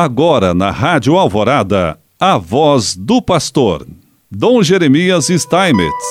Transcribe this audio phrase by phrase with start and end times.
[0.00, 3.84] Agora na Rádio Alvorada, a voz do pastor,
[4.30, 6.06] Dom Jeremias Steinmetz.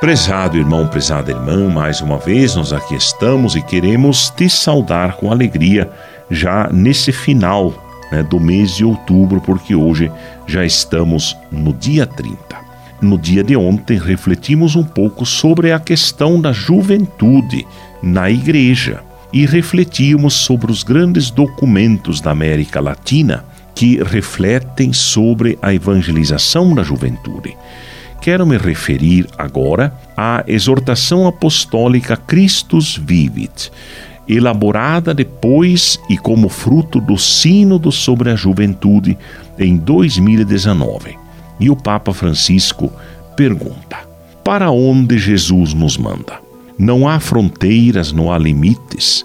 [0.00, 5.30] Prezado irmão, prezada irmã, mais uma vez nós aqui estamos e queremos te saudar com
[5.30, 5.88] alegria
[6.28, 7.72] já nesse final
[8.10, 10.10] né, do mês de outubro, porque hoje
[10.44, 12.36] já estamos no dia 30.
[13.00, 17.64] No dia de ontem, refletimos um pouco sobre a questão da juventude
[18.02, 19.04] na igreja
[19.34, 23.44] e refletimos sobre os grandes documentos da América Latina
[23.74, 27.56] que refletem sobre a evangelização da juventude.
[28.20, 33.72] Quero me referir agora à exortação apostólica Christus Vivit,
[34.28, 39.18] elaborada depois e como fruto do Sínodo sobre a Juventude
[39.58, 41.18] em 2019.
[41.58, 42.92] E o Papa Francisco
[43.36, 43.98] pergunta:
[44.44, 46.44] Para onde Jesus nos manda?
[46.78, 49.24] Não há fronteiras, não há limites.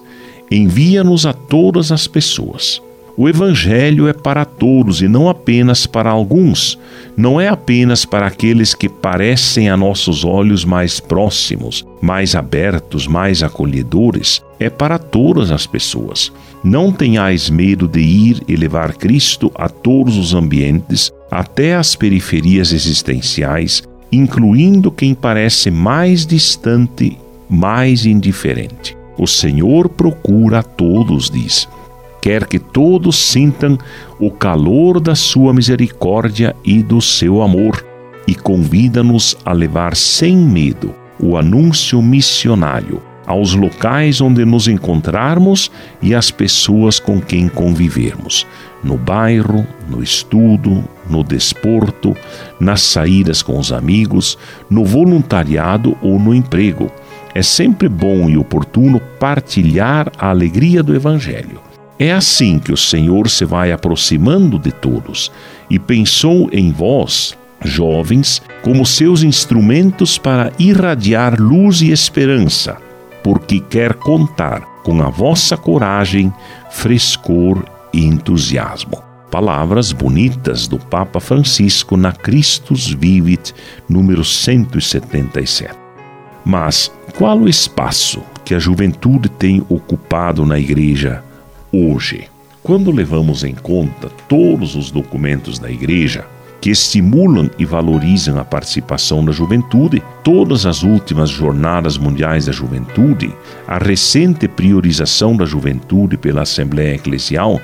[0.51, 2.81] Envia-nos a todas as pessoas.
[3.15, 6.79] O Evangelho é para todos e não apenas para alguns.
[7.17, 13.43] Não é apenas para aqueles que parecem a nossos olhos mais próximos, mais abertos, mais
[13.43, 14.41] acolhedores.
[14.57, 16.31] É para todas as pessoas.
[16.63, 22.71] Não tenhais medo de ir e levar Cristo a todos os ambientes, até as periferias
[22.71, 27.17] existenciais, incluindo quem parece mais distante
[27.49, 28.98] mais indiferente.
[29.19, 31.67] O Senhor procura a todos, diz.
[32.21, 33.77] Quer que todos sintam
[34.17, 37.85] o calor da sua misericórdia e do seu amor,
[38.25, 45.69] e convida-nos a levar sem medo o anúncio missionário aos locais onde nos encontrarmos
[46.01, 48.47] e às pessoas com quem convivermos,
[48.83, 52.15] no bairro, no estudo, no desporto,
[52.59, 54.37] nas saídas com os amigos,
[54.69, 56.89] no voluntariado ou no emprego
[57.39, 61.61] é sempre bom e oportuno partilhar a alegria do Evangelho.
[61.97, 65.31] É assim que o Senhor se vai aproximando de todos
[65.69, 72.75] e pensou em vós, jovens, como seus instrumentos para irradiar luz e esperança,
[73.23, 76.33] porque quer contar com a vossa coragem,
[76.69, 77.63] frescor
[77.93, 79.01] e entusiasmo.
[79.31, 83.53] Palavras bonitas do Papa Francisco na Christus Vivit,
[83.87, 85.88] número 177.
[86.49, 91.23] Mas qual o espaço que a juventude tem ocupado na igreja
[91.71, 92.23] hoje?
[92.63, 96.25] Quando levamos em conta todos os documentos da igreja
[96.59, 103.31] que estimulam e valorizam a participação da juventude, todas as últimas jornadas mundiais da juventude,
[103.67, 107.61] a recente priorização da juventude pela Assembleia Eclesial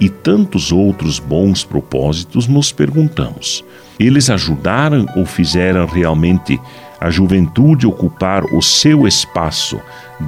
[0.00, 3.64] e tantos outros bons propósitos, nos perguntamos:
[3.96, 6.58] eles ajudaram ou fizeram realmente
[7.04, 9.78] a juventude ocupar o seu espaço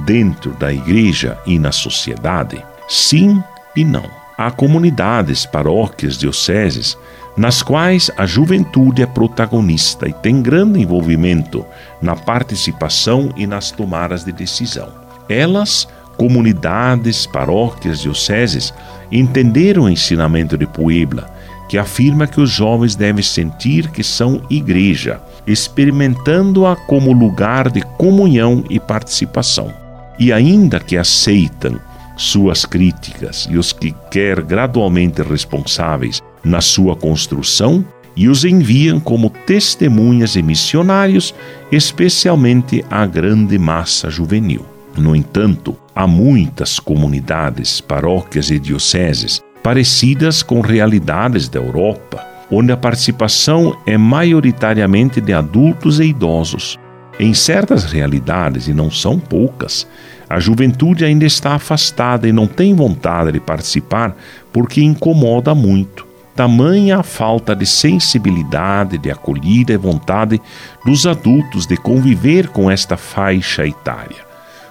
[0.05, 2.63] dentro da igreja e na sociedade?
[2.87, 3.41] Sim
[3.75, 4.03] e não.
[4.37, 6.95] Há comunidades, paróquias, dioceses,
[7.35, 11.65] nas quais a juventude é protagonista e tem grande envolvimento
[11.99, 14.89] na participação e nas tomadas de decisão.
[15.27, 18.71] Elas, comunidades, paróquias, dioceses,
[19.11, 21.27] entenderam o ensinamento de Puebla
[21.67, 28.63] que afirma que os jovens devem sentir que são igreja, experimentando-a como lugar de comunhão
[28.69, 29.73] e participação.
[30.17, 31.79] E ainda que aceitam
[32.15, 37.85] suas críticas e os que quer gradualmente responsáveis na sua construção,
[38.15, 41.35] e os enviam como testemunhas e missionários,
[41.71, 44.65] especialmente à grande massa juvenil.
[44.97, 52.77] No entanto, há muitas comunidades, paróquias e dioceses parecidas com realidades da Europa, onde a
[52.77, 56.77] participação é maioritariamente de adultos e idosos.
[57.19, 59.87] Em certas realidades, e não são poucas,
[60.29, 64.15] a juventude ainda está afastada e não tem vontade de participar
[64.51, 66.05] porque incomoda muito.
[66.35, 70.39] Tamanha a falta de sensibilidade, de acolhida e vontade
[70.85, 74.27] dos adultos de conviver com esta faixa etária.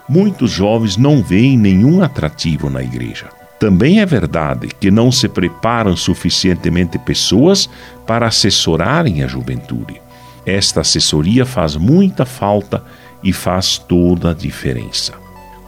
[0.09, 3.27] Muitos jovens não veem nenhum atrativo na igreja.
[3.59, 7.69] Também é verdade que não se preparam suficientemente pessoas
[8.07, 10.01] para assessorarem a juventude.
[10.45, 12.85] Esta assessoria faz muita falta
[13.23, 15.15] e faz toda a diferença.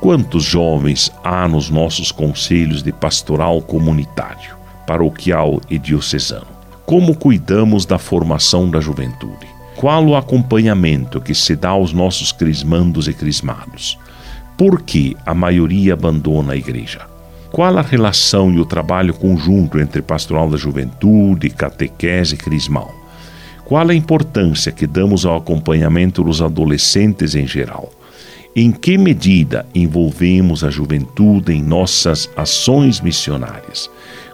[0.01, 6.47] Quantos jovens há nos nossos conselhos de pastoral comunitário, paroquial e diocesano?
[6.87, 9.47] Como cuidamos da formação da juventude?
[9.75, 13.99] Qual o acompanhamento que se dá aos nossos crismandos e crismados?
[14.57, 17.18] Por que a maioria abandona a igreja?
[17.51, 22.95] Qual a relação e o trabalho conjunto entre pastoral da juventude, catequese e crismal?
[23.65, 27.91] Qual a importância que damos ao acompanhamento dos adolescentes em geral?
[28.55, 33.91] Em que medida envolvemos a juventude em nossas ações missionárias?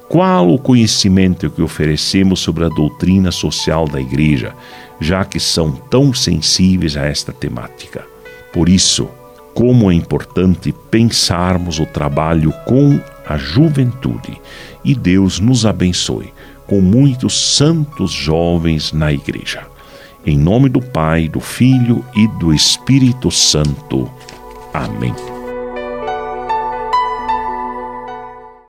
[0.08, 4.52] Qual o conhecimento que oferecemos sobre a doutrina social da Igreja,
[5.00, 8.04] já que são tão sensíveis a esta temática?
[8.52, 9.08] Por isso,
[9.54, 14.40] como é importante pensarmos o trabalho com a juventude
[14.84, 16.32] e Deus nos abençoe
[16.66, 19.62] com muitos santos jovens na Igreja.
[20.26, 24.10] Em nome do Pai, do Filho e do Espírito Santo.
[24.72, 25.33] Amém.